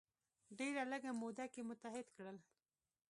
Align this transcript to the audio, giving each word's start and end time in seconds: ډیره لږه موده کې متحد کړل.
ډیره 0.57 0.83
لږه 0.91 1.11
موده 1.21 1.45
کې 1.53 1.61
متحد 1.69 2.07
کړل. 2.17 2.37